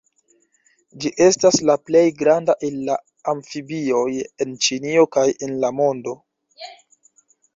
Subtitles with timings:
[1.03, 2.95] Ĝi estas la plej granda el la
[3.35, 4.07] amfibioj
[4.45, 6.15] en Ĉinio kaj en la mondo.